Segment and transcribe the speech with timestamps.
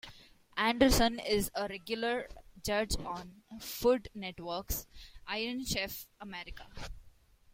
[0.57, 2.27] Anderson is a regular
[2.65, 4.87] judge on Food Network's
[5.27, 6.65] "Iron Chef America".